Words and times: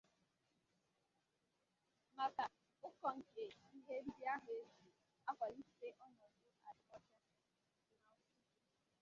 maka 2.17 2.43
ụkọ 2.87 3.07
nke 3.17 3.41
ihe 3.73 3.95
ndị 4.05 4.23
ahụ 4.33 4.51
e 4.61 4.63
ji 4.79 4.87
akwalite 5.29 5.87
ọnọdụ 6.05 6.45
adịmọcha. 6.69 7.19